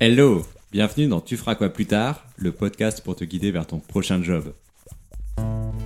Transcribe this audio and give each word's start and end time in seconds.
Hello, 0.00 0.44
bienvenue 0.70 1.08
dans 1.08 1.20
Tu 1.20 1.36
feras 1.36 1.56
quoi 1.56 1.70
plus 1.70 1.86
tard, 1.86 2.24
le 2.36 2.52
podcast 2.52 3.02
pour 3.02 3.16
te 3.16 3.24
guider 3.24 3.50
vers 3.50 3.66
ton 3.66 3.80
prochain 3.80 4.22
job. 4.22 4.52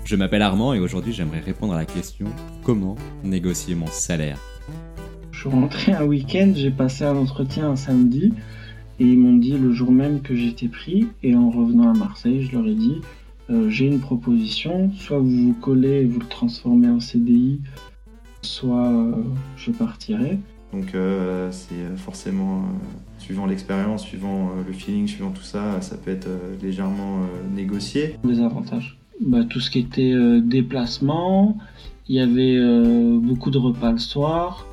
Je 0.04 0.16
m'appelle 0.16 0.42
Armand 0.42 0.74
et 0.74 0.80
aujourd'hui 0.80 1.14
j'aimerais 1.14 1.40
répondre 1.40 1.72
à 1.72 1.78
la 1.78 1.86
question 1.86 2.26
comment 2.62 2.96
négocier 3.24 3.74
mon 3.74 3.86
salaire? 3.86 4.38
Je 5.30 5.40
suis 5.40 5.48
rentré 5.48 5.92
un 5.94 6.04
week-end, 6.04 6.52
j'ai 6.54 6.70
passé 6.70 7.04
un 7.04 7.16
entretien 7.16 7.70
un 7.70 7.76
samedi 7.76 8.34
et 9.00 9.04
ils 9.04 9.18
m'ont 9.18 9.38
dit 9.38 9.56
le 9.56 9.72
jour 9.72 9.90
même 9.90 10.20
que 10.20 10.36
j'étais 10.36 10.68
pris 10.68 11.08
et 11.22 11.34
en 11.34 11.48
revenant 11.48 11.88
à 11.88 11.96
Marseille, 11.96 12.42
je 12.42 12.52
leur 12.52 12.66
ai 12.66 12.74
dit 12.74 13.00
euh, 13.48 13.70
j'ai 13.70 13.86
une 13.86 14.00
proposition, 14.00 14.92
soit 14.92 15.20
vous 15.20 15.46
vous 15.46 15.56
collez 15.58 16.02
et 16.02 16.04
vous 16.04 16.20
le 16.20 16.28
transformez 16.28 16.90
en 16.90 17.00
CDI, 17.00 17.62
soit 18.42 18.88
euh, 18.88 19.24
je 19.56 19.70
partirai. 19.70 20.38
Donc 20.72 20.94
euh, 20.94 21.50
c'est 21.52 21.96
forcément, 21.98 22.60
euh, 22.60 22.62
suivant 23.18 23.44
l'expérience, 23.46 24.02
suivant 24.04 24.48
euh, 24.48 24.62
le 24.66 24.72
feeling, 24.72 25.06
suivant 25.06 25.30
tout 25.30 25.42
ça, 25.42 25.80
ça 25.82 25.96
peut 25.96 26.10
être 26.10 26.28
euh, 26.28 26.56
légèrement 26.62 27.18
euh, 27.18 27.54
négocié. 27.54 28.16
Des 28.24 28.40
avantages. 28.40 28.98
Bah, 29.20 29.44
tout 29.48 29.60
ce 29.60 29.70
qui 29.70 29.80
était 29.80 30.12
euh, 30.12 30.40
déplacement, 30.40 31.58
il 32.08 32.16
y 32.16 32.20
avait 32.20 32.56
euh, 32.56 33.18
beaucoup 33.20 33.50
de 33.50 33.58
repas 33.58 33.92
le 33.92 33.98
soir. 33.98 34.66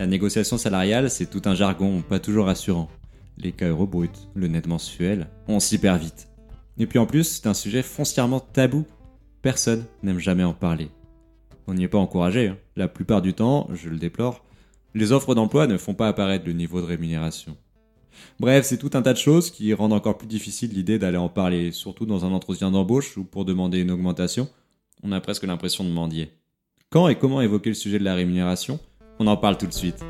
La 0.00 0.06
négociation 0.06 0.58
salariale, 0.58 1.08
c'est 1.08 1.30
tout 1.30 1.42
un 1.44 1.54
jargon 1.54 2.02
pas 2.02 2.18
toujours 2.18 2.46
rassurant. 2.46 2.88
Les 3.36 3.52
cas 3.52 3.68
euros 3.68 3.86
bruts, 3.86 4.08
le 4.34 4.48
net 4.48 4.66
mensuel, 4.66 5.28
on 5.46 5.60
s'y 5.60 5.78
perd 5.78 6.00
vite. 6.00 6.28
Et 6.76 6.86
puis 6.86 6.98
en 6.98 7.06
plus, 7.06 7.24
c'est 7.24 7.48
un 7.48 7.54
sujet 7.54 7.82
foncièrement 7.82 8.40
tabou. 8.40 8.84
Personne 9.42 9.84
n'aime 10.02 10.18
jamais 10.18 10.44
en 10.44 10.54
parler. 10.54 10.88
On 11.68 11.74
n'y 11.74 11.84
est 11.84 11.88
pas 11.88 11.98
encouragé. 11.98 12.48
hein. 12.48 12.56
La 12.76 12.88
plupart 12.88 13.20
du 13.20 13.34
temps, 13.34 13.68
je 13.74 13.90
le 13.90 13.98
déplore, 13.98 14.42
les 14.94 15.12
offres 15.12 15.34
d'emploi 15.34 15.66
ne 15.66 15.76
font 15.76 15.92
pas 15.92 16.08
apparaître 16.08 16.46
le 16.46 16.54
niveau 16.54 16.80
de 16.80 16.86
rémunération. 16.86 17.58
Bref, 18.40 18.64
c'est 18.64 18.78
tout 18.78 18.90
un 18.94 19.02
tas 19.02 19.12
de 19.12 19.18
choses 19.18 19.50
qui 19.50 19.74
rendent 19.74 19.92
encore 19.92 20.16
plus 20.16 20.26
difficile 20.26 20.72
l'idée 20.72 20.98
d'aller 20.98 21.18
en 21.18 21.28
parler, 21.28 21.70
surtout 21.70 22.06
dans 22.06 22.24
un 22.24 22.32
entretien 22.32 22.70
d'embauche 22.70 23.18
ou 23.18 23.24
pour 23.24 23.44
demander 23.44 23.80
une 23.80 23.90
augmentation. 23.90 24.48
On 25.02 25.12
a 25.12 25.20
presque 25.20 25.44
l'impression 25.44 25.84
de 25.84 25.90
mendier. 25.90 26.30
Quand 26.88 27.06
et 27.06 27.18
comment 27.18 27.42
évoquer 27.42 27.68
le 27.68 27.74
sujet 27.74 27.98
de 27.98 28.04
la 28.04 28.14
rémunération? 28.14 28.80
On 29.18 29.26
en 29.26 29.36
parle 29.36 29.58
tout 29.58 29.66
de 29.66 29.74
suite. 29.74 30.02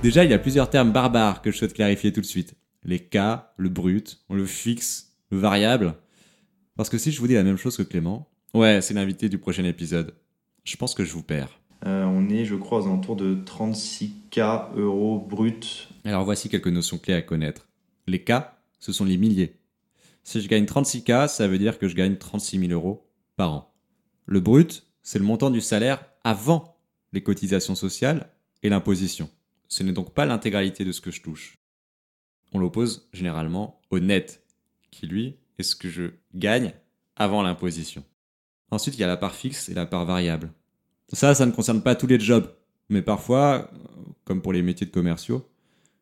Déjà, 0.00 0.22
il 0.22 0.30
y 0.30 0.34
a 0.34 0.38
plusieurs 0.38 0.70
termes 0.70 0.92
barbares 0.92 1.42
que 1.42 1.50
je 1.50 1.58
souhaite 1.58 1.74
clarifier 1.74 2.12
tout 2.12 2.20
de 2.20 2.26
suite. 2.26 2.54
Les 2.84 3.00
cas, 3.00 3.52
le 3.56 3.68
brut, 3.68 4.20
le 4.30 4.46
fixe, 4.46 5.16
le 5.32 5.38
variable. 5.38 5.96
Parce 6.76 6.88
que 6.88 6.98
si 6.98 7.10
je 7.10 7.20
vous 7.20 7.26
dis 7.26 7.34
la 7.34 7.42
même 7.42 7.56
chose 7.56 7.76
que 7.76 7.82
Clément, 7.82 8.28
ouais, 8.54 8.80
c'est 8.80 8.94
l'invité 8.94 9.28
du 9.28 9.38
prochain 9.38 9.64
épisode. 9.64 10.14
Je 10.64 10.76
pense 10.76 10.94
que 10.94 11.04
je 11.04 11.12
vous 11.12 11.22
perds. 11.22 11.60
Euh, 11.86 12.04
on 12.04 12.28
est, 12.30 12.44
je 12.44 12.54
crois, 12.54 12.80
aux 12.80 12.86
alentours 12.86 13.16
de 13.16 13.34
36K 13.34 14.76
euros 14.76 15.18
bruts. 15.18 15.88
Alors 16.04 16.24
voici 16.24 16.48
quelques 16.48 16.68
notions 16.68 16.98
clés 16.98 17.14
à 17.14 17.22
connaître. 17.22 17.68
Les 18.06 18.22
cas, 18.22 18.58
ce 18.78 18.92
sont 18.92 19.04
les 19.04 19.18
milliers. 19.18 19.56
Si 20.22 20.40
je 20.40 20.48
gagne 20.48 20.64
36K, 20.64 21.28
ça 21.28 21.46
veut 21.46 21.58
dire 21.58 21.78
que 21.78 21.88
je 21.88 21.94
gagne 21.94 22.16
36 22.16 22.58
000 22.60 22.72
euros 22.72 23.06
par 23.36 23.52
an. 23.52 23.74
Le 24.24 24.40
brut, 24.40 24.86
c'est 25.02 25.18
le 25.18 25.24
montant 25.24 25.50
du 25.50 25.60
salaire 25.60 26.04
avant 26.24 26.78
les 27.12 27.22
cotisations 27.22 27.74
sociales 27.74 28.30
et 28.62 28.70
l'imposition. 28.70 29.28
Ce 29.68 29.82
n'est 29.82 29.92
donc 29.92 30.14
pas 30.14 30.24
l'intégralité 30.24 30.84
de 30.84 30.92
ce 30.92 31.02
que 31.02 31.10
je 31.10 31.20
touche. 31.20 31.58
On 32.52 32.58
l'oppose 32.58 33.08
généralement 33.12 33.82
au 33.90 33.98
net, 33.98 34.42
qui 34.90 35.06
lui 35.06 35.36
est 35.58 35.62
ce 35.62 35.76
que 35.76 35.90
je 35.90 36.12
gagne 36.34 36.72
avant 37.16 37.42
l'imposition. 37.42 38.04
Ensuite, 38.74 38.96
il 38.96 39.00
y 39.02 39.04
a 39.04 39.06
la 39.06 39.16
part 39.16 39.36
fixe 39.36 39.68
et 39.68 39.74
la 39.74 39.86
part 39.86 40.04
variable. 40.04 40.52
Ça, 41.12 41.32
ça 41.36 41.46
ne 41.46 41.52
concerne 41.52 41.80
pas 41.80 41.94
tous 41.94 42.08
les 42.08 42.18
jobs, 42.18 42.52
mais 42.88 43.02
parfois, 43.02 43.70
comme 44.24 44.42
pour 44.42 44.52
les 44.52 44.62
métiers 44.62 44.84
de 44.84 44.90
commerciaux, 44.90 45.48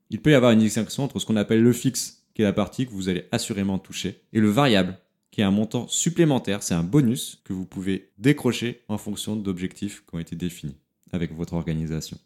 il 0.09 0.23
peut 0.23 0.31
y 0.31 0.34
avoir 0.34 0.53
une 0.53 0.61
distinction 0.61 1.05
entre 1.05 1.19
ce 1.19 1.27
qu'on 1.27 1.37
appelle 1.37 1.62
le 1.62 1.73
fixe, 1.75 2.24
qui 2.33 2.41
est 2.41 2.46
la 2.46 2.55
partie 2.55 2.86
que 2.86 2.92
vous 2.92 3.11
allez 3.11 3.29
assurément 3.30 3.79
toucher, 3.79 4.23
et 4.33 4.41
le 4.41 4.48
variable, 4.48 4.98
qui 5.30 5.42
est 5.42 5.45
un 5.45 5.51
montant 5.51 5.86
supplémentaire, 5.86 6.63
c'est 6.63 6.73
un 6.73 6.83
bonus 6.83 7.42
que 7.45 7.52
vous 7.52 7.67
pouvez 7.67 8.11
décrocher 8.17 8.80
en 8.89 8.96
fonction 8.96 9.36
d'objectifs 9.36 10.02
qui 10.07 10.14
ont 10.14 10.19
été 10.19 10.35
définis 10.35 10.79
avec 11.13 11.36
votre 11.36 11.52
organisation. 11.52 12.17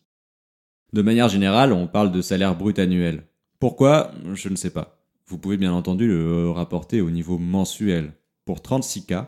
De 0.92 1.02
manière 1.02 1.28
générale, 1.28 1.72
on 1.72 1.88
parle 1.88 2.12
de 2.12 2.22
salaire 2.22 2.56
brut 2.56 2.78
annuel. 2.78 3.26
Pourquoi? 3.58 4.12
Je 4.34 4.48
ne 4.48 4.54
sais 4.54 4.70
pas. 4.70 5.02
Vous 5.26 5.38
pouvez 5.38 5.56
bien 5.56 5.72
entendu 5.72 6.06
le 6.06 6.50
rapporter 6.50 7.00
au 7.00 7.10
niveau 7.10 7.36
mensuel. 7.36 8.12
Pour 8.44 8.58
36K, 8.58 9.26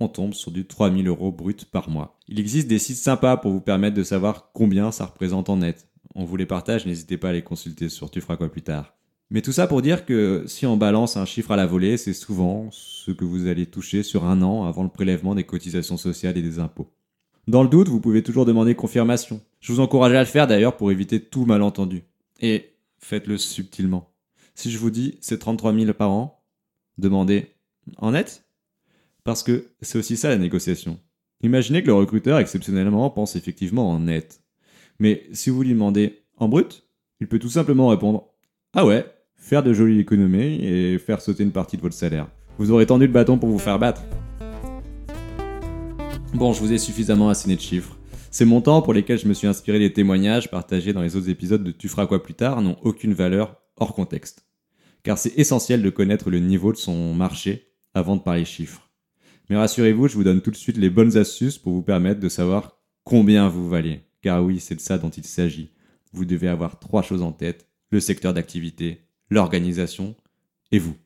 on 0.00 0.08
tombe 0.08 0.34
sur 0.34 0.50
du 0.50 0.66
3000 0.66 1.08
euros 1.08 1.32
brut 1.32 1.64
par 1.64 1.90
mois. 1.90 2.18
Il 2.28 2.38
existe 2.38 2.68
des 2.68 2.78
sites 2.78 2.96
sympas 2.96 3.36
pour 3.36 3.50
vous 3.50 3.60
permettre 3.60 3.96
de 3.96 4.02
savoir 4.02 4.50
combien 4.52 4.92
ça 4.92 5.06
représente 5.06 5.48
en 5.48 5.58
net. 5.58 5.88
On 6.14 6.24
vous 6.24 6.36
les 6.36 6.46
partage, 6.46 6.86
n'hésitez 6.86 7.16
pas 7.16 7.30
à 7.30 7.32
les 7.32 7.42
consulter 7.42 7.88
sur 7.88 8.10
Tu 8.10 8.20
feras 8.20 8.36
quoi 8.36 8.50
plus 8.50 8.62
tard. 8.62 8.94
Mais 9.30 9.42
tout 9.42 9.52
ça 9.52 9.66
pour 9.66 9.82
dire 9.82 10.06
que 10.06 10.44
si 10.46 10.64
on 10.64 10.76
balance 10.76 11.16
un 11.16 11.26
chiffre 11.26 11.50
à 11.50 11.56
la 11.56 11.66
volée, 11.66 11.98
c'est 11.98 12.14
souvent 12.14 12.68
ce 12.70 13.10
que 13.10 13.24
vous 13.24 13.46
allez 13.46 13.66
toucher 13.66 14.02
sur 14.02 14.24
un 14.24 14.40
an 14.40 14.64
avant 14.64 14.82
le 14.82 14.88
prélèvement 14.88 15.34
des 15.34 15.44
cotisations 15.44 15.98
sociales 15.98 16.38
et 16.38 16.42
des 16.42 16.58
impôts. 16.58 16.90
Dans 17.46 17.62
le 17.62 17.68
doute, 17.68 17.88
vous 17.88 18.00
pouvez 18.00 18.22
toujours 18.22 18.46
demander 18.46 18.74
confirmation. 18.74 19.40
Je 19.60 19.72
vous 19.72 19.80
encourage 19.80 20.14
à 20.14 20.20
le 20.20 20.26
faire 20.26 20.46
d'ailleurs 20.46 20.76
pour 20.76 20.90
éviter 20.92 21.20
tout 21.20 21.44
malentendu. 21.44 22.04
Et 22.40 22.72
faites-le 22.98 23.36
subtilement. 23.36 24.10
Si 24.54 24.70
je 24.70 24.78
vous 24.78 24.90
dis 24.90 25.18
c'est 25.20 25.38
33 25.38 25.74
000 25.74 25.92
par 25.92 26.10
an, 26.10 26.42
demandez 26.96 27.52
en 27.98 28.12
net 28.12 28.47
Parce 29.24 29.42
que 29.42 29.66
c'est 29.80 29.98
aussi 29.98 30.16
ça 30.16 30.28
la 30.28 30.38
négociation. 30.38 30.98
Imaginez 31.42 31.82
que 31.82 31.88
le 31.88 31.94
recruteur 31.94 32.38
exceptionnellement 32.38 33.08
pense 33.10 33.36
effectivement 33.36 33.90
en 33.90 34.00
net. 34.00 34.42
Mais 34.98 35.24
si 35.32 35.50
vous 35.50 35.62
lui 35.62 35.72
demandez 35.72 36.24
en 36.36 36.48
brut, 36.48 36.84
il 37.20 37.28
peut 37.28 37.38
tout 37.38 37.48
simplement 37.48 37.88
répondre 37.88 38.28
Ah 38.74 38.84
ouais, 38.84 39.06
faire 39.36 39.62
de 39.62 39.72
jolies 39.72 40.00
économies 40.00 40.64
et 40.64 40.98
faire 40.98 41.20
sauter 41.20 41.44
une 41.44 41.52
partie 41.52 41.76
de 41.76 41.82
votre 41.82 41.94
salaire. 41.94 42.28
Vous 42.58 42.72
aurez 42.72 42.86
tendu 42.86 43.06
le 43.06 43.12
bâton 43.12 43.38
pour 43.38 43.48
vous 43.48 43.58
faire 43.58 43.78
battre. 43.78 44.02
Bon, 46.34 46.52
je 46.52 46.60
vous 46.60 46.72
ai 46.72 46.78
suffisamment 46.78 47.28
asséné 47.28 47.54
de 47.54 47.60
chiffres. 47.60 47.96
Ces 48.30 48.44
montants 48.44 48.82
pour 48.82 48.92
lesquels 48.92 49.18
je 49.18 49.28
me 49.28 49.34
suis 49.34 49.46
inspiré 49.46 49.78
des 49.78 49.92
témoignages 49.92 50.50
partagés 50.50 50.92
dans 50.92 51.02
les 51.02 51.16
autres 51.16 51.30
épisodes 51.30 51.64
de 51.64 51.70
Tu 51.70 51.88
feras 51.88 52.06
quoi 52.06 52.22
plus 52.22 52.34
tard 52.34 52.60
n'ont 52.60 52.76
aucune 52.82 53.14
valeur 53.14 53.56
hors 53.76 53.94
contexte. 53.94 54.44
Car 55.02 55.16
c'est 55.16 55.38
essentiel 55.38 55.82
de 55.82 55.90
connaître 55.90 56.30
le 56.30 56.40
niveau 56.40 56.72
de 56.72 56.76
son 56.76 57.14
marché 57.14 57.72
avant 57.94 58.16
de 58.16 58.22
parler 58.22 58.44
chiffres. 58.44 58.87
Mais 59.48 59.56
rassurez-vous, 59.56 60.08
je 60.08 60.14
vous 60.14 60.24
donne 60.24 60.42
tout 60.42 60.50
de 60.50 60.56
suite 60.56 60.76
les 60.76 60.90
bonnes 60.90 61.16
astuces 61.16 61.58
pour 61.58 61.72
vous 61.72 61.82
permettre 61.82 62.20
de 62.20 62.28
savoir 62.28 62.78
combien 63.04 63.48
vous 63.48 63.68
valez. 63.68 64.02
Car 64.20 64.44
oui, 64.44 64.60
c'est 64.60 64.74
de 64.74 64.80
ça 64.80 64.98
dont 64.98 65.10
il 65.10 65.24
s'agit. 65.24 65.70
Vous 66.12 66.24
devez 66.24 66.48
avoir 66.48 66.78
trois 66.78 67.02
choses 67.02 67.22
en 67.22 67.32
tête. 67.32 67.66
Le 67.90 68.00
secteur 68.00 68.34
d'activité, 68.34 69.02
l'organisation 69.30 70.14
et 70.72 70.78
vous. 70.78 70.96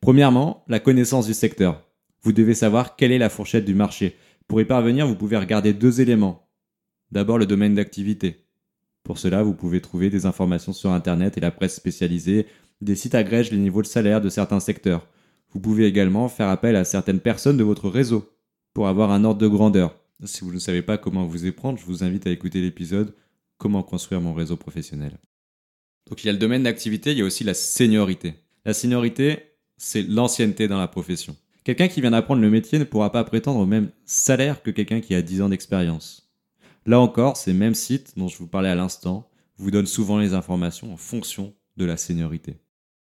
Premièrement, 0.00 0.64
la 0.68 0.78
connaissance 0.78 1.26
du 1.26 1.34
secteur. 1.34 1.82
Vous 2.22 2.32
devez 2.32 2.54
savoir 2.54 2.96
quelle 2.96 3.10
est 3.10 3.18
la 3.18 3.28
fourchette 3.28 3.64
du 3.64 3.74
marché. 3.74 4.16
Pour 4.46 4.60
y 4.60 4.64
parvenir, 4.64 5.06
vous 5.06 5.16
pouvez 5.16 5.36
regarder 5.36 5.72
deux 5.72 6.00
éléments. 6.00 6.48
D'abord, 7.10 7.38
le 7.38 7.46
domaine 7.46 7.74
d'activité. 7.74 8.44
Pour 9.02 9.18
cela, 9.18 9.42
vous 9.42 9.54
pouvez 9.54 9.80
trouver 9.80 10.10
des 10.10 10.26
informations 10.26 10.72
sur 10.72 10.90
Internet 10.90 11.36
et 11.36 11.40
la 11.40 11.50
presse 11.50 11.74
spécialisée. 11.74 12.46
Des 12.80 12.96
sites 12.96 13.14
agrègent 13.14 13.50
les 13.50 13.58
niveaux 13.58 13.82
de 13.82 13.86
salaire 13.86 14.20
de 14.20 14.28
certains 14.28 14.60
secteurs. 14.60 15.06
Vous 15.54 15.60
pouvez 15.60 15.86
également 15.86 16.28
faire 16.28 16.48
appel 16.48 16.74
à 16.74 16.84
certaines 16.84 17.20
personnes 17.20 17.56
de 17.56 17.64
votre 17.64 17.88
réseau 17.88 18.28
pour 18.74 18.88
avoir 18.88 19.12
un 19.12 19.24
ordre 19.24 19.40
de 19.40 19.46
grandeur. 19.46 19.96
Si 20.24 20.42
vous 20.42 20.52
ne 20.52 20.58
savez 20.58 20.82
pas 20.82 20.98
comment 20.98 21.26
vous 21.26 21.46
y 21.46 21.52
prendre, 21.52 21.78
je 21.78 21.84
vous 21.84 22.02
invite 22.02 22.26
à 22.26 22.30
écouter 22.30 22.60
l'épisode 22.60 23.14
Comment 23.56 23.84
construire 23.84 24.20
mon 24.20 24.34
réseau 24.34 24.56
professionnel. 24.56 25.16
Donc 26.08 26.22
il 26.22 26.26
y 26.26 26.30
a 26.30 26.32
le 26.32 26.38
domaine 26.38 26.64
d'activité, 26.64 27.12
il 27.12 27.18
y 27.18 27.22
a 27.22 27.24
aussi 27.24 27.44
la 27.44 27.54
seniorité. 27.54 28.34
La 28.64 28.74
seniorité, 28.74 29.38
c'est 29.76 30.02
l'ancienneté 30.02 30.66
dans 30.66 30.78
la 30.78 30.88
profession. 30.88 31.36
Quelqu'un 31.62 31.88
qui 31.88 32.00
vient 32.00 32.10
d'apprendre 32.10 32.42
le 32.42 32.50
métier 32.50 32.78
ne 32.78 32.84
pourra 32.84 33.12
pas 33.12 33.24
prétendre 33.24 33.60
au 33.60 33.66
même 33.66 33.90
salaire 34.04 34.62
que 34.62 34.70
quelqu'un 34.70 35.00
qui 35.00 35.14
a 35.14 35.22
10 35.22 35.42
ans 35.42 35.48
d'expérience. 35.48 36.30
Là 36.84 37.00
encore, 37.00 37.36
ces 37.36 37.54
mêmes 37.54 37.74
sites 37.74 38.18
dont 38.18 38.28
je 38.28 38.36
vous 38.36 38.48
parlais 38.48 38.68
à 38.68 38.74
l'instant 38.74 39.30
vous 39.56 39.70
donnent 39.70 39.86
souvent 39.86 40.18
les 40.18 40.34
informations 40.34 40.92
en 40.92 40.96
fonction 40.96 41.54
de 41.76 41.84
la 41.84 41.96
seniorité. 41.96 42.56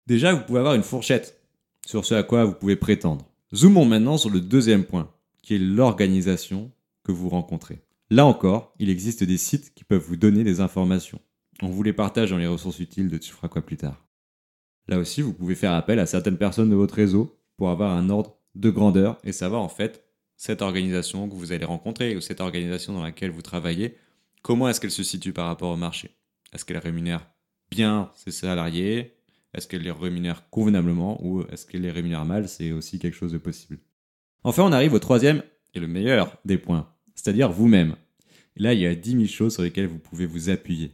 Déjà, 0.06 0.34
vous 0.34 0.42
pouvez 0.42 0.58
avoir 0.58 0.74
une 0.74 0.82
fourchette 0.82 1.39
sur 1.86 2.04
ce 2.04 2.14
à 2.14 2.22
quoi 2.22 2.44
vous 2.44 2.54
pouvez 2.54 2.76
prétendre. 2.76 3.26
Zoomons 3.54 3.84
maintenant 3.84 4.18
sur 4.18 4.30
le 4.30 4.40
deuxième 4.40 4.84
point, 4.84 5.10
qui 5.42 5.54
est 5.54 5.58
l'organisation 5.58 6.70
que 7.04 7.12
vous 7.12 7.28
rencontrez. 7.28 7.82
Là 8.10 8.26
encore, 8.26 8.74
il 8.78 8.90
existe 8.90 9.24
des 9.24 9.38
sites 9.38 9.74
qui 9.74 9.84
peuvent 9.84 10.04
vous 10.04 10.16
donner 10.16 10.44
des 10.44 10.60
informations. 10.60 11.20
On 11.62 11.68
vous 11.68 11.82
les 11.82 11.92
partage 11.92 12.30
dans 12.30 12.38
les 12.38 12.46
ressources 12.46 12.80
utiles 12.80 13.08
de 13.08 13.18
Tu 13.18 13.32
feras 13.32 13.48
quoi 13.48 13.62
plus 13.62 13.76
tard. 13.76 14.04
Là 14.88 14.98
aussi, 14.98 15.22
vous 15.22 15.32
pouvez 15.32 15.54
faire 15.54 15.72
appel 15.72 15.98
à 15.98 16.06
certaines 16.06 16.38
personnes 16.38 16.70
de 16.70 16.74
votre 16.74 16.94
réseau 16.94 17.38
pour 17.56 17.70
avoir 17.70 17.92
un 17.92 18.10
ordre 18.10 18.36
de 18.54 18.70
grandeur 18.70 19.18
et 19.22 19.32
savoir 19.32 19.62
en 19.62 19.68
fait 19.68 20.04
cette 20.36 20.62
organisation 20.62 21.28
que 21.28 21.34
vous 21.34 21.52
allez 21.52 21.64
rencontrer 21.64 22.16
ou 22.16 22.20
cette 22.20 22.40
organisation 22.40 22.94
dans 22.94 23.02
laquelle 23.02 23.30
vous 23.30 23.42
travaillez, 23.42 23.96
comment 24.42 24.68
est-ce 24.68 24.80
qu'elle 24.80 24.90
se 24.90 25.02
situe 25.02 25.32
par 25.32 25.46
rapport 25.46 25.70
au 25.70 25.76
marché? 25.76 26.16
Est-ce 26.52 26.64
qu'elle 26.64 26.78
rémunère 26.78 27.28
bien 27.70 28.10
ses 28.16 28.30
salariés? 28.30 29.14
Est-ce 29.54 29.66
qu'elle 29.66 29.82
les 29.82 29.90
rémunère 29.90 30.48
convenablement 30.50 31.24
ou 31.24 31.42
est-ce 31.50 31.66
qu'elle 31.66 31.82
les 31.82 31.90
rémunère 31.90 32.24
mal 32.24 32.48
C'est 32.48 32.72
aussi 32.72 32.98
quelque 32.98 33.16
chose 33.16 33.32
de 33.32 33.38
possible. 33.38 33.78
Enfin, 34.44 34.62
on 34.62 34.72
arrive 34.72 34.94
au 34.94 34.98
troisième 34.98 35.42
et 35.74 35.80
le 35.80 35.86
meilleur 35.86 36.36
des 36.44 36.58
points, 36.58 36.88
c'est-à-dire 37.14 37.50
vous-même. 37.50 37.96
Là, 38.56 38.74
il 38.74 38.80
y 38.80 38.86
a 38.86 38.94
10 38.94 39.12
000 39.12 39.24
choses 39.26 39.54
sur 39.54 39.62
lesquelles 39.62 39.86
vous 39.86 39.98
pouvez 39.98 40.26
vous 40.26 40.50
appuyer. 40.50 40.92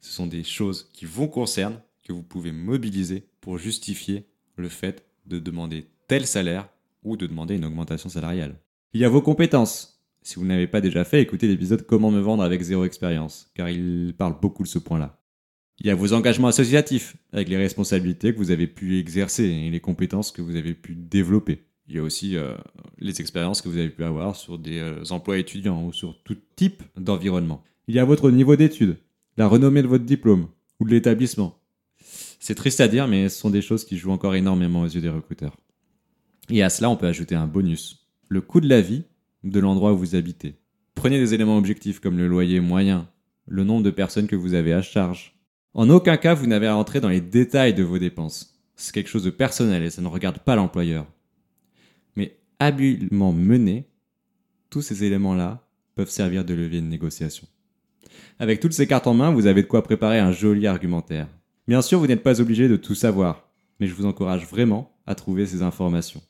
Ce 0.00 0.12
sont 0.12 0.26
des 0.26 0.44
choses 0.44 0.90
qui 0.92 1.04
vous 1.04 1.28
concernent, 1.28 1.80
que 2.04 2.12
vous 2.12 2.22
pouvez 2.22 2.52
mobiliser 2.52 3.28
pour 3.40 3.58
justifier 3.58 4.26
le 4.56 4.68
fait 4.68 5.04
de 5.26 5.38
demander 5.38 5.86
tel 6.08 6.26
salaire 6.26 6.68
ou 7.02 7.16
de 7.16 7.26
demander 7.26 7.56
une 7.56 7.64
augmentation 7.64 8.08
salariale. 8.08 8.56
Il 8.92 9.00
y 9.00 9.04
a 9.04 9.08
vos 9.08 9.22
compétences. 9.22 10.04
Si 10.22 10.36
vous 10.36 10.44
n'avez 10.44 10.66
pas 10.66 10.80
déjà 10.80 11.04
fait, 11.04 11.22
écoutez 11.22 11.46
l'épisode 11.46 11.86
Comment 11.86 12.10
me 12.10 12.20
vendre 12.20 12.42
avec 12.42 12.60
zéro 12.62 12.84
expérience, 12.84 13.50
car 13.54 13.68
il 13.68 14.14
parle 14.16 14.38
beaucoup 14.40 14.62
de 14.62 14.68
ce 14.68 14.78
point-là. 14.78 15.20
Il 15.78 15.86
y 15.86 15.90
a 15.90 15.94
vos 15.94 16.14
engagements 16.14 16.48
associatifs, 16.48 17.16
avec 17.32 17.48
les 17.48 17.56
responsabilités 17.56 18.32
que 18.32 18.38
vous 18.38 18.50
avez 18.50 18.66
pu 18.66 18.98
exercer 18.98 19.44
et 19.44 19.70
les 19.70 19.80
compétences 19.80 20.32
que 20.32 20.40
vous 20.40 20.56
avez 20.56 20.74
pu 20.74 20.94
développer. 20.94 21.64
Il 21.88 21.94
y 21.94 21.98
a 21.98 22.02
aussi 22.02 22.36
euh, 22.36 22.54
les 22.98 23.20
expériences 23.20 23.62
que 23.62 23.68
vous 23.68 23.78
avez 23.78 23.90
pu 23.90 24.02
avoir 24.02 24.36
sur 24.36 24.58
des 24.58 24.78
euh, 24.78 25.04
emplois 25.10 25.38
étudiants 25.38 25.84
ou 25.84 25.92
sur 25.92 26.20
tout 26.24 26.36
type 26.56 26.82
d'environnement. 26.96 27.62
Il 27.88 27.94
y 27.94 27.98
a 27.98 28.04
votre 28.04 28.30
niveau 28.30 28.56
d'études, 28.56 28.96
la 29.36 29.46
renommée 29.46 29.82
de 29.82 29.86
votre 29.86 30.04
diplôme 30.04 30.48
ou 30.80 30.86
de 30.86 30.90
l'établissement. 30.90 31.58
C'est 32.40 32.54
triste 32.54 32.80
à 32.80 32.88
dire, 32.88 33.06
mais 33.06 33.28
ce 33.28 33.38
sont 33.38 33.50
des 33.50 33.62
choses 33.62 33.84
qui 33.84 33.98
jouent 33.98 34.10
encore 34.10 34.34
énormément 34.34 34.82
aux 34.82 34.88
yeux 34.88 35.00
des 35.00 35.08
recruteurs. 35.08 35.56
Et 36.50 36.62
à 36.62 36.70
cela, 36.70 36.90
on 36.90 36.96
peut 36.96 37.06
ajouter 37.06 37.34
un 37.34 37.46
bonus. 37.46 38.06
Le 38.28 38.40
coût 38.40 38.60
de 38.60 38.68
la 38.68 38.80
vie 38.80 39.04
de 39.44 39.60
l'endroit 39.60 39.92
où 39.92 39.98
vous 39.98 40.16
habitez. 40.16 40.56
Prenez 40.94 41.18
des 41.18 41.34
éléments 41.34 41.58
objectifs 41.58 42.00
comme 42.00 42.18
le 42.18 42.26
loyer 42.26 42.60
moyen, 42.60 43.08
le 43.46 43.62
nombre 43.62 43.84
de 43.84 43.90
personnes 43.90 44.26
que 44.26 44.36
vous 44.36 44.54
avez 44.54 44.72
à 44.72 44.82
charge, 44.82 45.35
en 45.76 45.90
aucun 45.90 46.16
cas, 46.16 46.32
vous 46.32 46.46
n'avez 46.46 46.66
à 46.66 46.74
entrer 46.74 47.00
dans 47.00 47.10
les 47.10 47.20
détails 47.20 47.74
de 47.74 47.82
vos 47.82 47.98
dépenses. 47.98 48.58
C'est 48.76 48.94
quelque 48.94 49.10
chose 49.10 49.24
de 49.24 49.30
personnel 49.30 49.82
et 49.82 49.90
ça 49.90 50.00
ne 50.00 50.08
regarde 50.08 50.38
pas 50.38 50.56
l'employeur. 50.56 51.06
Mais 52.16 52.38
habilement 52.58 53.34
mené, 53.34 53.86
tous 54.70 54.80
ces 54.80 55.04
éléments-là 55.04 55.68
peuvent 55.94 56.08
servir 56.08 56.46
de 56.46 56.54
levier 56.54 56.80
de 56.80 56.86
négociation. 56.86 57.46
Avec 58.38 58.60
toutes 58.60 58.72
ces 58.72 58.86
cartes 58.86 59.06
en 59.06 59.12
main, 59.12 59.30
vous 59.30 59.46
avez 59.46 59.60
de 59.60 59.66
quoi 59.66 59.82
préparer 59.82 60.18
un 60.18 60.32
joli 60.32 60.66
argumentaire. 60.66 61.28
Bien 61.68 61.82
sûr, 61.82 61.98
vous 61.98 62.06
n'êtes 62.06 62.22
pas 62.22 62.40
obligé 62.40 62.68
de 62.68 62.76
tout 62.76 62.94
savoir, 62.94 63.50
mais 63.78 63.86
je 63.86 63.94
vous 63.94 64.06
encourage 64.06 64.46
vraiment 64.46 64.96
à 65.06 65.14
trouver 65.14 65.44
ces 65.44 65.60
informations. 65.60 66.22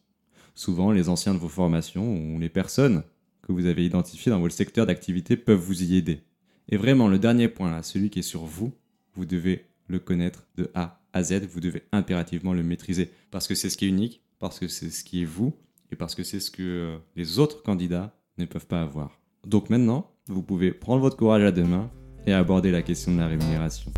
Souvent, 0.56 0.90
les 0.90 1.08
anciens 1.08 1.34
de 1.34 1.38
vos 1.38 1.48
formations 1.48 2.16
ou 2.16 2.40
les 2.40 2.48
personnes 2.48 3.04
que 3.42 3.52
vous 3.52 3.66
avez 3.66 3.86
identifiées 3.86 4.32
dans 4.32 4.40
votre 4.40 4.56
secteur 4.56 4.86
d'activité 4.86 5.36
peuvent 5.36 5.60
vous 5.60 5.84
y 5.84 5.96
aider. 5.96 6.22
Et 6.68 6.76
vraiment, 6.76 7.06
le 7.06 7.20
dernier 7.20 7.46
point 7.46 7.70
là, 7.70 7.84
celui 7.84 8.10
qui 8.10 8.18
est 8.18 8.22
sur 8.22 8.44
vous, 8.44 8.72
vous 9.16 9.26
devez 9.26 9.66
le 9.88 9.98
connaître 9.98 10.46
de 10.56 10.70
A 10.74 11.00
à 11.12 11.22
Z, 11.22 11.46
vous 11.46 11.60
devez 11.60 11.82
impérativement 11.92 12.52
le 12.52 12.62
maîtriser, 12.62 13.10
parce 13.30 13.48
que 13.48 13.54
c'est 13.54 13.70
ce 13.70 13.76
qui 13.76 13.86
est 13.86 13.88
unique, 13.88 14.22
parce 14.38 14.58
que 14.58 14.68
c'est 14.68 14.90
ce 14.90 15.02
qui 15.02 15.22
est 15.22 15.26
vous, 15.26 15.54
et 15.90 15.96
parce 15.96 16.14
que 16.14 16.22
c'est 16.22 16.40
ce 16.40 16.50
que 16.50 16.62
euh, 16.62 16.98
les 17.14 17.38
autres 17.38 17.62
candidats 17.62 18.14
ne 18.38 18.44
peuvent 18.44 18.66
pas 18.66 18.82
avoir. 18.82 19.18
Donc 19.46 19.70
maintenant, 19.70 20.10
vous 20.26 20.42
pouvez 20.42 20.72
prendre 20.72 21.00
votre 21.00 21.16
courage 21.16 21.44
à 21.44 21.52
deux 21.52 21.64
mains 21.64 21.90
et 22.26 22.32
aborder 22.32 22.70
la 22.70 22.82
question 22.82 23.12
de 23.12 23.18
la 23.18 23.28
rémunération. 23.28 23.92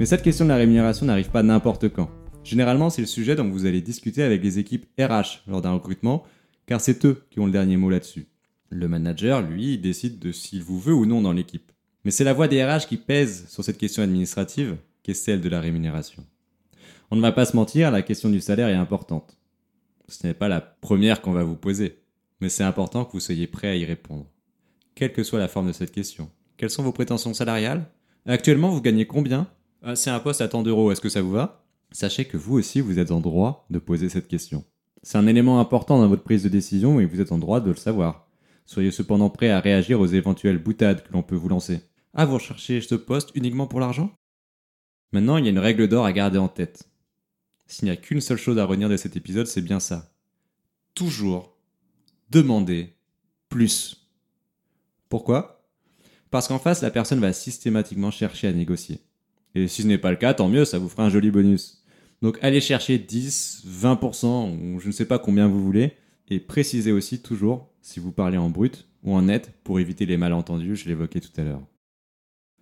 Mais 0.00 0.06
cette 0.06 0.22
question 0.22 0.44
de 0.44 0.50
la 0.50 0.56
rémunération 0.56 1.06
n'arrive 1.06 1.30
pas 1.30 1.44
n'importe 1.44 1.88
quand. 1.88 2.10
Généralement, 2.42 2.90
c'est 2.90 3.00
le 3.00 3.06
sujet 3.06 3.36
dont 3.36 3.48
vous 3.48 3.64
allez 3.64 3.80
discuter 3.80 4.22
avec 4.22 4.42
les 4.42 4.58
équipes 4.58 4.86
RH 4.98 5.44
lors 5.46 5.62
d'un 5.62 5.72
recrutement, 5.72 6.24
car 6.66 6.80
c'est 6.80 7.04
eux 7.06 7.24
qui 7.30 7.40
ont 7.40 7.46
le 7.46 7.52
dernier 7.52 7.76
mot 7.76 7.88
là-dessus. 7.88 8.26
Le 8.70 8.88
manager, 8.88 9.40
lui, 9.40 9.78
décide 9.78 10.18
de 10.18 10.32
s'il 10.32 10.62
vous 10.62 10.80
veut 10.80 10.92
ou 10.92 11.06
non 11.06 11.22
dans 11.22 11.32
l'équipe. 11.32 11.70
Mais 12.04 12.10
c'est 12.10 12.24
la 12.24 12.32
voix 12.32 12.48
des 12.48 12.64
RH 12.64 12.86
qui 12.88 12.96
pèse 12.96 13.48
sur 13.48 13.64
cette 13.64 13.78
question 13.78 14.02
administrative, 14.02 14.76
qui 15.02 15.12
est 15.12 15.14
celle 15.14 15.40
de 15.40 15.48
la 15.48 15.60
rémunération. 15.60 16.24
On 17.10 17.16
ne 17.16 17.22
va 17.22 17.32
pas 17.32 17.44
se 17.44 17.56
mentir, 17.56 17.90
la 17.90 18.02
question 18.02 18.30
du 18.30 18.40
salaire 18.40 18.68
est 18.68 18.74
importante. 18.74 19.36
Ce 20.08 20.26
n'est 20.26 20.34
pas 20.34 20.48
la 20.48 20.60
première 20.60 21.22
qu'on 21.22 21.32
va 21.32 21.44
vous 21.44 21.56
poser, 21.56 21.98
mais 22.40 22.48
c'est 22.48 22.64
important 22.64 23.04
que 23.04 23.12
vous 23.12 23.20
soyez 23.20 23.46
prêt 23.46 23.68
à 23.68 23.76
y 23.76 23.84
répondre. 23.84 24.26
Quelle 24.94 25.12
que 25.12 25.22
soit 25.22 25.38
la 25.38 25.48
forme 25.48 25.68
de 25.68 25.72
cette 25.72 25.92
question. 25.92 26.30
Quelles 26.56 26.70
sont 26.70 26.82
vos 26.82 26.92
prétentions 26.92 27.34
salariales? 27.34 27.86
Actuellement, 28.26 28.70
vous 28.70 28.82
gagnez 28.82 29.06
combien? 29.06 29.48
Ah, 29.82 29.96
C'est 29.96 30.10
un 30.10 30.20
poste 30.20 30.40
à 30.40 30.48
tant 30.48 30.62
d'euros, 30.62 30.92
est-ce 30.92 31.00
que 31.00 31.08
ça 31.08 31.22
vous 31.22 31.32
va? 31.32 31.64
Sachez 31.90 32.24
que 32.24 32.36
vous 32.36 32.58
aussi, 32.58 32.80
vous 32.80 32.98
êtes 32.98 33.10
en 33.10 33.20
droit 33.20 33.66
de 33.70 33.78
poser 33.78 34.08
cette 34.08 34.28
question. 34.28 34.64
C'est 35.02 35.18
un 35.18 35.26
élément 35.26 35.60
important 35.60 35.98
dans 35.98 36.08
votre 36.08 36.22
prise 36.22 36.42
de 36.42 36.48
décision 36.48 37.00
et 37.00 37.06
vous 37.06 37.20
êtes 37.20 37.32
en 37.32 37.38
droit 37.38 37.60
de 37.60 37.70
le 37.70 37.76
savoir. 37.76 38.26
Soyez 38.66 38.90
cependant 38.90 39.30
prêt 39.30 39.50
à 39.50 39.60
réagir 39.60 40.00
aux 40.00 40.06
éventuelles 40.06 40.58
boutades 40.58 41.02
que 41.02 41.12
l'on 41.12 41.22
peut 41.22 41.36
vous 41.36 41.48
lancer. 41.48 41.80
Ah, 42.16 42.26
vous 42.26 42.34
recherchez 42.34 42.80
ce 42.80 42.94
poste 42.94 43.30
uniquement 43.34 43.66
pour 43.66 43.80
l'argent? 43.80 44.16
Maintenant, 45.12 45.36
il 45.36 45.44
y 45.44 45.48
a 45.48 45.50
une 45.50 45.58
règle 45.58 45.88
d'or 45.88 46.04
à 46.04 46.12
garder 46.12 46.38
en 46.38 46.46
tête. 46.46 46.88
S'il 47.66 47.86
n'y 47.86 47.90
a 47.90 47.96
qu'une 47.96 48.20
seule 48.20 48.38
chose 48.38 48.58
à 48.58 48.64
retenir 48.64 48.88
de 48.88 48.96
cet 48.96 49.16
épisode, 49.16 49.48
c'est 49.48 49.62
bien 49.62 49.80
ça. 49.80 50.14
Toujours 50.94 51.56
demander 52.30 52.94
plus. 53.48 54.08
Pourquoi? 55.08 55.68
Parce 56.30 56.46
qu'en 56.46 56.60
face, 56.60 56.82
la 56.82 56.92
personne 56.92 57.18
va 57.18 57.32
systématiquement 57.32 58.12
chercher 58.12 58.46
à 58.46 58.52
négocier. 58.52 59.00
Et 59.56 59.66
si 59.66 59.82
ce 59.82 59.88
n'est 59.88 59.98
pas 59.98 60.10
le 60.10 60.16
cas, 60.16 60.34
tant 60.34 60.48
mieux, 60.48 60.64
ça 60.64 60.78
vous 60.78 60.88
fera 60.88 61.04
un 61.04 61.10
joli 61.10 61.32
bonus. 61.32 61.84
Donc 62.22 62.38
allez 62.42 62.60
chercher 62.60 62.98
10, 62.98 63.64
20% 63.66 64.74
ou 64.74 64.78
je 64.78 64.86
ne 64.86 64.92
sais 64.92 65.04
pas 65.04 65.18
combien 65.18 65.48
vous 65.48 65.62
voulez, 65.62 65.94
et 66.28 66.38
précisez 66.38 66.92
aussi 66.92 67.20
toujours 67.22 67.72
si 67.82 68.00
vous 68.00 68.12
parlez 68.12 68.38
en 68.38 68.50
brut 68.50 68.88
ou 69.02 69.14
en 69.14 69.22
net 69.22 69.52
pour 69.64 69.80
éviter 69.80 70.06
les 70.06 70.16
malentendus, 70.16 70.76
je 70.76 70.88
l'évoquais 70.88 71.20
tout 71.20 71.38
à 71.40 71.44
l'heure. 71.44 71.62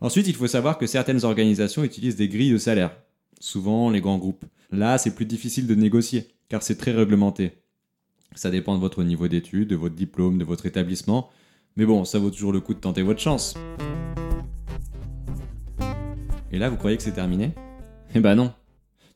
Ensuite, 0.03 0.27
il 0.27 0.35
faut 0.35 0.49
savoir 0.49 0.79
que 0.79 0.89
certaines 0.89 1.25
organisations 1.25 1.85
utilisent 1.85 2.17
des 2.17 2.29
grilles 2.29 2.51
de 2.51 2.59
salaire, 2.59 2.91
souvent 3.39 3.89
les 3.89 4.01
grands 4.01 4.19
groupes. 4.19 4.45
Là, 4.73 4.99
c'est 4.99 5.15
plus 5.15 5.27
difficile 5.27 5.69
de 5.69 5.77
négocier, 5.77 6.27
car 6.49 6.65
c'est 6.65 6.75
très 6.75 6.91
réglementé. 6.91 7.53
Ça 8.35 8.51
dépend 8.51 8.75
de 8.75 8.81
votre 8.81 9.05
niveau 9.05 9.29
d'études, 9.29 9.69
de 9.69 9.77
votre 9.77 9.95
diplôme, 9.95 10.39
de 10.39 10.45
votre 10.45 10.67
établissement, 10.67 11.31
mais 11.77 11.87
bon, 11.87 12.05
ça 12.05 12.19
vaut 12.19 12.33
toujours 12.33 12.53
le 12.53 12.59
coup 12.59 12.75
de 12.75 12.81
tenter 12.81 13.03
votre 13.03 13.21
chance. 13.21 13.55
Et 16.51 16.59
là, 16.59 16.69
vous 16.69 16.77
croyez 16.77 16.97
que 16.97 17.03
c'est 17.05 17.13
terminé? 17.13 17.53
Eh 18.13 18.19
ben 18.19 18.35
non. 18.35 18.53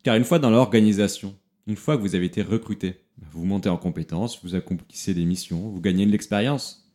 Car 0.04 0.14
une 0.14 0.24
fois 0.24 0.38
dans 0.38 0.50
l'organisation, 0.50 1.34
une 1.66 1.74
fois 1.74 1.96
que 1.96 2.02
vous 2.02 2.14
avez 2.14 2.26
été 2.26 2.42
recruté, 2.42 3.00
vous 3.32 3.44
montez 3.44 3.68
en 3.68 3.76
compétences, 3.76 4.40
vous 4.44 4.54
accomplissez 4.54 5.14
des 5.14 5.24
missions, 5.24 5.68
vous 5.68 5.80
gagnez 5.80 6.06
de 6.06 6.12
l'expérience. 6.12 6.88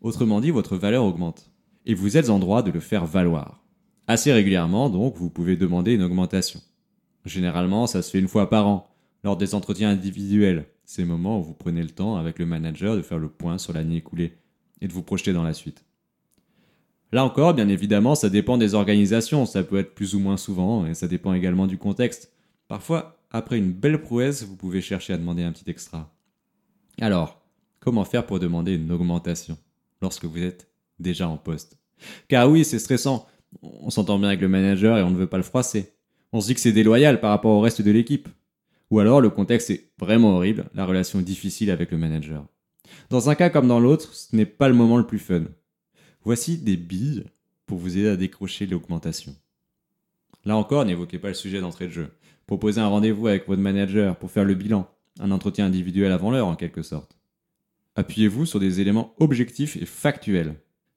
Autrement 0.00 0.40
dit, 0.40 0.50
votre 0.50 0.78
valeur 0.78 1.04
augmente 1.04 1.50
et 1.86 1.94
vous 1.94 2.16
êtes 2.16 2.30
en 2.30 2.38
droit 2.38 2.62
de 2.62 2.70
le 2.70 2.80
faire 2.80 3.06
valoir. 3.06 3.62
Assez 4.08 4.32
régulièrement, 4.32 4.90
donc, 4.90 5.16
vous 5.16 5.30
pouvez 5.30 5.56
demander 5.56 5.94
une 5.94 6.02
augmentation. 6.02 6.60
Généralement, 7.24 7.86
ça 7.86 8.02
se 8.02 8.10
fait 8.10 8.20
une 8.20 8.28
fois 8.28 8.50
par 8.50 8.68
an, 8.68 8.88
lors 9.24 9.36
des 9.36 9.54
entretiens 9.54 9.90
individuels, 9.90 10.66
ces 10.84 11.04
moments 11.04 11.40
où 11.40 11.42
vous 11.42 11.54
prenez 11.54 11.82
le 11.82 11.90
temps 11.90 12.16
avec 12.16 12.38
le 12.38 12.46
manager 12.46 12.96
de 12.96 13.02
faire 13.02 13.18
le 13.18 13.28
point 13.28 13.58
sur 13.58 13.72
l'année 13.72 13.96
écoulée 13.96 14.36
et 14.80 14.86
de 14.86 14.92
vous 14.92 15.02
projeter 15.02 15.32
dans 15.32 15.42
la 15.42 15.54
suite. 15.54 15.84
Là 17.12 17.24
encore, 17.24 17.54
bien 17.54 17.68
évidemment, 17.68 18.14
ça 18.14 18.30
dépend 18.30 18.58
des 18.58 18.74
organisations, 18.74 19.46
ça 19.46 19.62
peut 19.62 19.78
être 19.78 19.94
plus 19.94 20.14
ou 20.14 20.20
moins 20.20 20.36
souvent, 20.36 20.86
et 20.86 20.94
ça 20.94 21.08
dépend 21.08 21.32
également 21.32 21.66
du 21.66 21.78
contexte. 21.78 22.32
Parfois, 22.68 23.18
après 23.30 23.58
une 23.58 23.72
belle 23.72 24.00
prouesse, 24.00 24.44
vous 24.44 24.56
pouvez 24.56 24.80
chercher 24.80 25.12
à 25.12 25.18
demander 25.18 25.42
un 25.42 25.52
petit 25.52 25.70
extra. 25.70 26.12
Alors, 27.00 27.40
comment 27.80 28.04
faire 28.04 28.26
pour 28.26 28.38
demander 28.38 28.74
une 28.74 28.90
augmentation 28.90 29.56
lorsque 30.02 30.24
vous 30.24 30.42
êtes 30.42 30.68
déjà 30.98 31.28
en 31.28 31.36
poste? 31.36 31.78
Car 32.28 32.50
oui, 32.50 32.64
c'est 32.64 32.78
stressant. 32.78 33.26
On 33.62 33.90
s'entend 33.90 34.18
bien 34.18 34.28
avec 34.28 34.40
le 34.40 34.48
manager 34.48 34.98
et 34.98 35.02
on 35.02 35.10
ne 35.10 35.16
veut 35.16 35.26
pas 35.26 35.36
le 35.36 35.42
froisser. 35.42 35.92
On 36.32 36.40
se 36.40 36.48
dit 36.48 36.54
que 36.54 36.60
c'est 36.60 36.72
déloyal 36.72 37.20
par 37.20 37.30
rapport 37.30 37.52
au 37.52 37.60
reste 37.60 37.82
de 37.82 37.90
l'équipe. 37.90 38.28
Ou 38.90 39.00
alors 39.00 39.20
le 39.20 39.30
contexte 39.30 39.70
est 39.70 39.90
vraiment 39.98 40.36
horrible, 40.36 40.66
la 40.74 40.86
relation 40.86 41.20
difficile 41.20 41.70
avec 41.70 41.90
le 41.90 41.98
manager. 41.98 42.46
Dans 43.10 43.30
un 43.30 43.34
cas 43.34 43.50
comme 43.50 43.68
dans 43.68 43.80
l'autre, 43.80 44.14
ce 44.14 44.34
n'est 44.36 44.46
pas 44.46 44.68
le 44.68 44.74
moment 44.74 44.96
le 44.96 45.06
plus 45.06 45.18
fun. 45.18 45.44
Voici 46.22 46.58
des 46.58 46.76
billes 46.76 47.24
pour 47.66 47.78
vous 47.78 47.98
aider 47.98 48.08
à 48.08 48.16
décrocher 48.16 48.66
l'augmentation. 48.66 49.34
Là 50.44 50.56
encore, 50.56 50.84
n'évoquez 50.84 51.18
pas 51.18 51.28
le 51.28 51.34
sujet 51.34 51.60
d'entrée 51.60 51.86
de 51.86 51.92
jeu. 51.92 52.08
Proposez 52.46 52.80
un 52.80 52.86
rendez-vous 52.86 53.26
avec 53.26 53.48
votre 53.48 53.60
manager 53.60 54.16
pour 54.16 54.30
faire 54.30 54.44
le 54.44 54.54
bilan, 54.54 54.88
un 55.18 55.32
entretien 55.32 55.66
individuel 55.66 56.12
avant 56.12 56.30
l'heure 56.30 56.46
en 56.46 56.54
quelque 56.54 56.82
sorte. 56.82 57.16
Appuyez-vous 57.96 58.46
sur 58.46 58.60
des 58.60 58.80
éléments 58.80 59.14
objectifs 59.18 59.76
et 59.76 59.86
factuels 59.86 60.54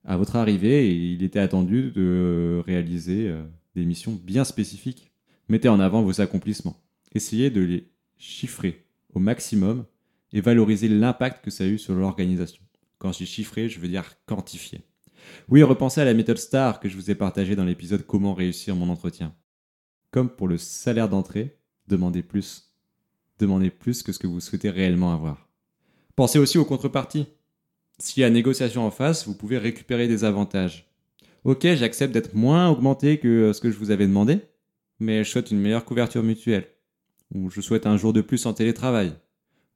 à 0.10 0.18
votre 0.18 0.38
arrivée, 0.38 0.92
il 0.92 1.22
était 1.22 1.38
attendu 1.38 1.92
de 1.92 2.63
réaliser 2.66 3.30
euh, 3.30 3.44
des 3.75 3.86
missions 3.86 4.20
bien 4.24 4.44
spécifiques. 4.44 5.12
Mettez 5.50 5.70
en 5.70 5.80
avant 5.80 6.01
vos 6.01 6.20
accomplissements. 6.20 6.82
Essayez 7.13 7.51
de 7.51 7.62
les 7.62 7.92
chiffrer 8.18 8.88
au 9.13 9.20
maximum 9.20 9.86
et 10.34 10.42
valoriser 10.42 10.88
l'impact 10.88 11.46
que 11.46 11.51
ça 11.51 11.63
a 11.63 11.68
eu 11.68 11.78
sur 11.78 11.94
l'organisation. 11.94 12.63
Quand 12.98 13.12
je 13.12 13.20
dis 13.20 13.28
chiffrer, 13.28 13.70
je 13.70 13.80
veux 13.80 13.88
dire 13.88 14.16
quantifier. 14.25 14.82
Oui, 15.48 15.62
repensez 15.62 16.01
à 16.01 16.06
la 16.06 16.16
méthode 16.16 16.39
STAR 16.39 16.80
que 16.80 16.89
je 16.89 16.96
vous 16.96 17.12
ai 17.12 17.16
partagée 17.16 17.56
dans 17.56 17.63
l'épisode 17.63 18.04
Comment 18.04 18.34
réussir 18.34 18.75
mon 18.75 18.89
entretien. 18.89 19.36
Comme 20.10 20.32
pour 20.32 20.48
le 20.48 20.58
salaire 20.58 21.08
d'entrée, 21.08 21.60
demandez 21.88 22.24
plus. 22.24 22.74
Demandez 23.38 23.70
plus 23.70 24.01
que 24.01 24.12
ce 24.12 24.18
que 24.18 24.25
vous 24.25 24.39
souhaitez 24.39 24.72
réellement 24.72 25.13
avoir. 25.13 25.50
Pensez 26.16 26.39
aussi 26.39 26.58
aux 26.58 26.66
contreparties. 26.66 27.28
S'il 28.01 28.22
y 28.22 28.24
a 28.24 28.29
négociation 28.29 28.86
en 28.86 28.91
face, 28.91 29.27
vous 29.27 29.36
pouvez 29.36 29.58
récupérer 29.58 30.08
des 30.08 30.24
avantages. 30.24 30.89
Ok, 31.44 31.68
j'accepte 31.75 32.13
d'être 32.13 32.34
moins 32.34 32.70
augmenté 32.70 33.20
que 33.20 33.27
euh, 33.27 33.53
ce 33.53 33.60
que 33.60 33.70
je 33.70 33.77
vous 33.77 33.91
avais 33.91 34.08
demandé, 34.08 34.39
mais 35.00 35.24
je 35.24 35.29
souhaite 35.29 35.51
une 35.51 35.60
meilleure 35.60 35.84
couverture 35.84 36.24
mutuelle. 36.24 36.68
Ou 37.34 37.50
je 37.50 37.60
souhaite 37.60 37.86
un 37.86 37.98
jour 37.98 38.13
de 38.13 38.22
plus 38.22 38.46
en 38.46 38.53
télétravail. 38.53 39.13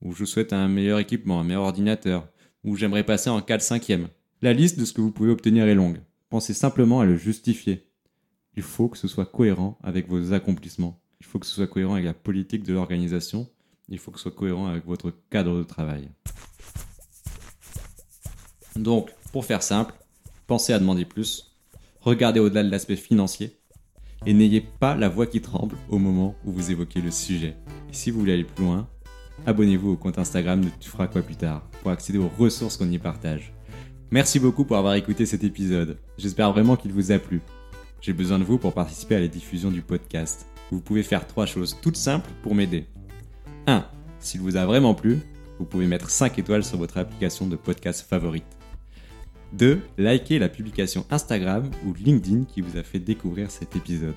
Ou 0.01 0.13
je 0.13 0.23
souhaite 0.23 0.53
un 0.53 0.69
meilleur 0.69 0.99
équipement, 0.99 1.39
un 1.39 1.43
meilleur 1.43 1.63
ordinateur, 1.63 2.27
ou 2.63 2.77
j'aimerais 2.77 3.03
passer 3.03 3.29
en 3.29 3.41
4 3.41 3.61
5e. 3.61 4.07
La 4.41 4.53
liste 4.53 4.79
de 4.79 4.85
ce 4.85 4.93
que 4.93 5.01
vous 5.01 5.11
pouvez 5.11 5.31
obtenir 5.31 5.67
est 5.67 5.75
longue. 5.75 5.99
Pensez 6.29 6.53
simplement 6.53 7.01
à 7.01 7.05
le 7.05 7.17
justifier. 7.17 7.87
Il 8.55 8.63
faut 8.63 8.87
que 8.87 8.97
ce 8.97 9.07
soit 9.07 9.25
cohérent 9.25 9.77
avec 9.83 10.07
vos 10.07 10.33
accomplissements. 10.33 10.99
Il 11.19 11.25
faut 11.25 11.39
que 11.39 11.45
ce 11.45 11.55
soit 11.55 11.67
cohérent 11.67 11.93
avec 11.93 12.05
la 12.05 12.13
politique 12.13 12.63
de 12.63 12.73
l'organisation. 12.73 13.49
Il 13.89 13.99
faut 13.99 14.11
que 14.11 14.17
ce 14.17 14.23
soit 14.23 14.31
cohérent 14.31 14.67
avec 14.67 14.85
votre 14.85 15.13
cadre 15.29 15.57
de 15.57 15.63
travail. 15.63 16.09
Donc, 18.75 19.11
pour 19.31 19.45
faire 19.45 19.63
simple, 19.63 19.93
pensez 20.47 20.73
à 20.73 20.79
demander 20.79 21.05
plus, 21.05 21.55
regardez 22.01 22.39
au-delà 22.39 22.63
de 22.63 22.71
l'aspect 22.71 22.95
financier, 22.95 23.57
et 24.25 24.33
n'ayez 24.33 24.61
pas 24.61 24.95
la 24.95 25.09
voix 25.09 25.27
qui 25.27 25.41
tremble 25.41 25.75
au 25.89 25.99
moment 25.99 26.35
où 26.45 26.51
vous 26.51 26.71
évoquez 26.71 27.01
le 27.01 27.11
sujet. 27.11 27.55
Et 27.89 27.93
si 27.93 28.09
vous 28.09 28.19
voulez 28.19 28.33
aller 28.33 28.43
plus 28.43 28.63
loin, 28.63 28.87
abonnez-vous 29.45 29.91
au 29.91 29.97
compte 29.97 30.17
Instagram 30.17 30.61
de 30.61 30.69
Tu 30.79 30.89
feras 30.89 31.07
quoi 31.07 31.21
plus 31.21 31.35
tard 31.35 31.63
pour 31.81 31.91
accéder 31.91 32.19
aux 32.19 32.31
ressources 32.39 32.77
qu'on 32.77 32.89
y 32.89 32.99
partage. 32.99 33.53
Merci 34.11 34.39
beaucoup 34.39 34.63
pour 34.63 34.77
avoir 34.77 34.93
écouté 34.93 35.25
cet 35.25 35.43
épisode. 35.43 35.97
J'espère 36.17 36.53
vraiment 36.53 36.75
qu'il 36.75 36.93
vous 36.93 37.11
a 37.11 37.19
plu. 37.19 37.41
J'ai 37.99 38.13
besoin 38.13 38.39
de 38.39 38.43
vous 38.43 38.57
pour 38.57 38.73
participer 38.73 39.15
à 39.15 39.19
la 39.19 39.27
diffusion 39.27 39.71
du 39.71 39.81
podcast. 39.81 40.45
Vous 40.71 40.81
pouvez 40.81 41.03
faire 41.03 41.27
trois 41.27 41.45
choses 41.45 41.77
toutes 41.81 41.97
simples 41.97 42.29
pour 42.41 42.55
m'aider. 42.55 42.85
1. 43.67 43.85
S'il 44.19 44.41
vous 44.41 44.55
a 44.55 44.65
vraiment 44.65 44.93
plu, 44.93 45.19
vous 45.59 45.65
pouvez 45.65 45.87
mettre 45.87 46.09
5 46.09 46.37
étoiles 46.39 46.63
sur 46.63 46.77
votre 46.77 46.97
application 46.97 47.47
de 47.47 47.55
podcast 47.55 48.05
favorite. 48.07 48.45
2. 49.53 49.81
Likez 49.97 50.39
la 50.39 50.49
publication 50.49 51.05
Instagram 51.09 51.69
ou 51.85 51.93
LinkedIn 51.93 52.43
qui 52.45 52.61
vous 52.61 52.77
a 52.77 52.83
fait 52.83 52.99
découvrir 52.99 53.51
cet 53.51 53.75
épisode. 53.75 54.15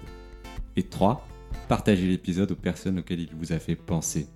Et 0.77 0.83
3. 0.83 1.27
Partagez 1.69 2.07
l'épisode 2.07 2.53
aux 2.53 2.57
personnes 2.57 2.99
auxquelles 2.99 3.21
il 3.21 3.35
vous 3.39 3.53
a 3.53 3.59
fait 3.59 3.77
penser. 3.77 4.27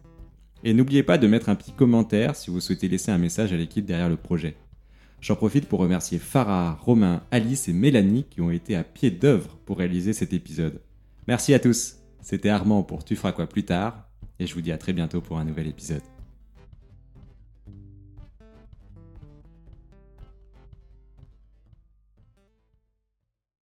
Et 0.62 0.74
n'oubliez 0.74 1.02
pas 1.02 1.18
de 1.18 1.26
mettre 1.26 1.48
un 1.48 1.54
petit 1.54 1.72
commentaire 1.72 2.36
si 2.36 2.50
vous 2.50 2.60
souhaitez 2.60 2.88
laisser 2.88 3.10
un 3.10 3.18
message 3.18 3.52
à 3.52 3.56
l'équipe 3.56 3.84
derrière 3.84 4.08
le 4.08 4.16
projet. 4.16 4.56
J'en 5.20 5.36
profite 5.36 5.66
pour 5.66 5.80
remercier 5.80 6.18
Farah, 6.18 6.78
Romain, 6.80 7.22
Alice 7.30 7.68
et 7.68 7.72
Mélanie 7.72 8.24
qui 8.24 8.40
ont 8.40 8.50
été 8.50 8.74
à 8.74 8.84
pied 8.84 9.10
d'œuvre 9.10 9.58
pour 9.66 9.78
réaliser 9.78 10.12
cet 10.12 10.32
épisode. 10.32 10.80
Merci 11.28 11.54
à 11.54 11.58
tous. 11.58 11.96
C'était 12.22 12.48
Armand 12.48 12.82
pour 12.82 13.04
Tu 13.04 13.16
feras 13.16 13.32
quoi 13.32 13.46
plus 13.46 13.64
tard 13.64 14.08
et 14.38 14.46
je 14.46 14.54
vous 14.54 14.62
dis 14.62 14.72
à 14.72 14.78
très 14.78 14.92
bientôt 14.92 15.20
pour 15.20 15.38
un 15.38 15.44
nouvel 15.44 15.68
épisode. 15.68 16.02